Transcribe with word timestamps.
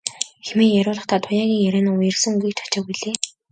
хэмээн 0.45 0.73
хариулахдаа 0.77 1.19
Туяагийн 1.25 1.65
ярианы 1.69 1.91
уярсан 1.93 2.31
өнгийг 2.33 2.55
ч 2.57 2.59
ажаагүй 2.63 2.85
билээ. 2.95 3.15